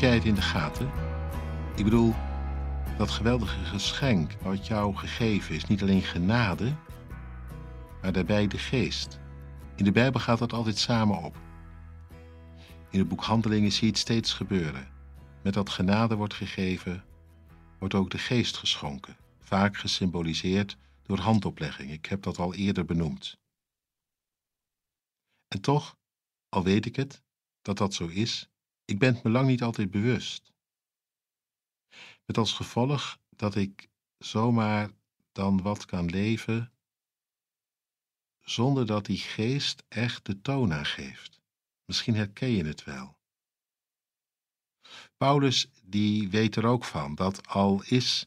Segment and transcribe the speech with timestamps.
[0.00, 0.90] jij het in de gaten?
[1.76, 2.14] Ik bedoel,
[2.98, 6.74] dat geweldige geschenk wat jou gegeven is, niet alleen genade,
[8.02, 9.18] maar daarbij de geest.
[9.76, 11.36] In de Bijbel gaat dat altijd samen op.
[12.90, 14.88] In het boek Handelingen zie je het steeds gebeuren.
[15.42, 17.04] Met dat genade wordt gegeven,
[17.78, 21.90] wordt ook de geest geschonken, vaak gesymboliseerd door handoplegging.
[21.90, 23.38] Ik heb dat al eerder benoemd.
[25.48, 25.96] En toch,
[26.48, 27.22] al weet ik het,
[27.62, 28.50] dat dat zo is,
[28.90, 30.52] ik ben het me lang niet altijd bewust.
[32.26, 34.90] Met als gevolg dat ik zomaar
[35.32, 36.72] dan wat kan leven
[38.40, 41.40] zonder dat die geest echt de toon aangeeft.
[41.84, 43.18] Misschien herken je het wel.
[45.16, 48.26] Paulus die weet er ook van dat al is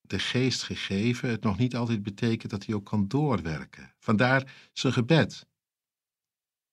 [0.00, 3.94] de geest gegeven, het nog niet altijd betekent dat hij ook kan doorwerken.
[3.98, 5.46] Vandaar zijn gebed.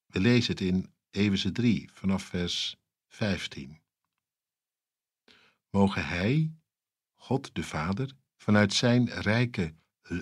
[0.06, 2.78] We lezen het in Efeze 3 vanaf vers
[3.14, 3.82] 15.
[5.70, 6.54] Mogen Hij,
[7.14, 9.76] God de Vader, vanuit Zijn rijke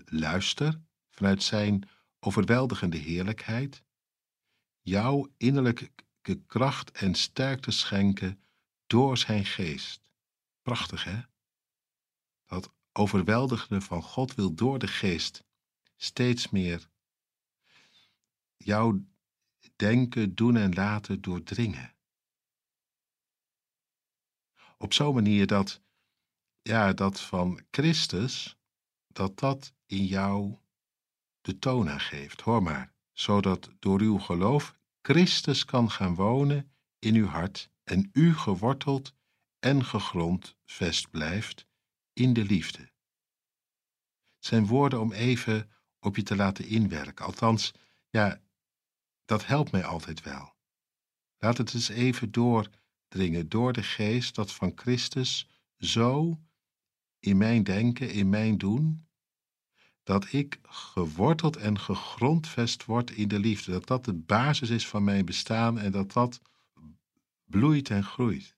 [0.06, 3.84] luister, vanuit Zijn overweldigende heerlijkheid,
[4.82, 5.92] jouw innerlijke
[6.48, 8.44] kracht en sterkte schenken
[8.88, 10.02] door Zijn geest.
[10.62, 11.22] Prachtig, hè?
[12.46, 15.44] Dat overweldigende van God wil door de geest
[15.96, 16.90] steeds meer
[18.58, 19.06] jouw
[19.76, 21.96] denken, doen en laten doordringen.
[24.82, 25.82] Op zo'n manier dat,
[26.62, 28.58] ja, dat van Christus,
[29.08, 30.58] dat dat in jou
[31.42, 32.42] de toon aangeeft.
[32.42, 38.34] Hoor maar, zodat door uw geloof Christus kan gaan wonen in uw hart en u
[38.34, 39.14] geworteld
[39.59, 41.68] en gegrond vest blijft
[42.14, 42.82] in de liefde.
[44.36, 47.26] Het zijn woorden om even op je te laten inwerken.
[47.26, 47.74] Althans,
[48.09, 48.42] ja,
[49.26, 50.56] dat helpt mij altijd wel.
[51.38, 52.32] Laat het eens even
[53.12, 56.42] doordringen door de geest dat van Christus zo
[57.20, 59.08] in mijn denken, in mijn doen,
[60.03, 63.72] dat ik geworteld en gegrondvest word in de liefde.
[63.72, 66.41] Dat dat de basis is van mijn bestaan en dat dat
[67.44, 68.56] bloeit en groeit.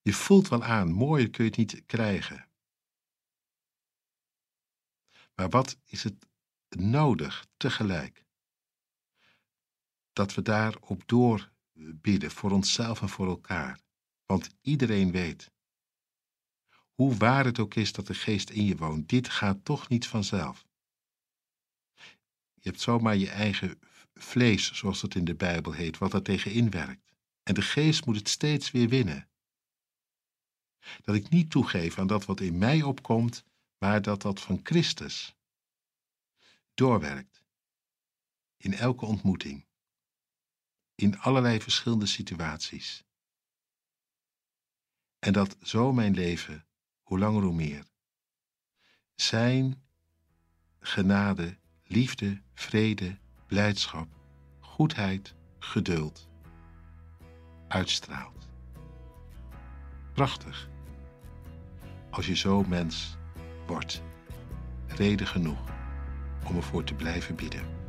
[0.00, 2.48] Je voelt wel aan, mooier kun je het niet krijgen.
[5.34, 6.26] Maar wat is het
[6.68, 8.24] nodig tegelijk?
[10.12, 11.06] Dat we daarop
[11.78, 13.80] doorbidden voor onszelf en voor elkaar.
[14.26, 15.50] Want iedereen weet,
[16.94, 20.06] hoe waar het ook is dat de geest in je woont, dit gaat toch niet
[20.06, 20.66] vanzelf.
[22.54, 23.80] Je hebt zomaar je eigen
[24.14, 27.14] vlees, zoals het in de Bijbel heet, wat er tegenin werkt.
[27.42, 29.28] En de geest moet het steeds weer winnen.
[31.02, 33.44] Dat ik niet toegeef aan dat wat in mij opkomt,
[33.78, 35.36] maar dat dat van Christus
[36.74, 37.42] doorwerkt.
[38.56, 39.67] In elke ontmoeting.
[41.00, 43.04] In allerlei verschillende situaties.
[45.18, 46.66] En dat zo mijn leven,
[47.02, 47.84] hoe langer hoe meer.
[49.14, 49.82] Zijn
[50.80, 54.08] genade, liefde, vrede, blijdschap,
[54.60, 56.28] goedheid, geduld
[57.68, 58.48] uitstraalt.
[60.12, 60.68] Prachtig.
[62.10, 63.16] Als je zo mens
[63.66, 64.02] wordt,
[64.86, 65.70] reden genoeg
[66.44, 67.87] om ervoor te blijven bieden.